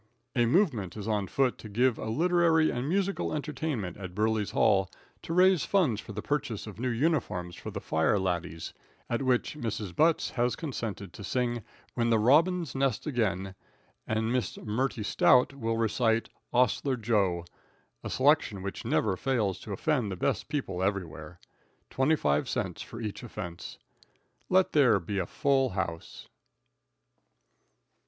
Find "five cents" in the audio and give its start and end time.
22.15-22.81